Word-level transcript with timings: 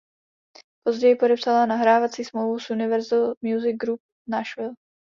Později 0.83 1.15
podepsala 1.15 1.65
nahrávací 1.65 2.23
smlouvu 2.23 2.59
s 2.59 2.69
Universal 2.69 3.33
Music 3.43 3.77
Group 3.79 4.01
Nashville. 4.29 4.73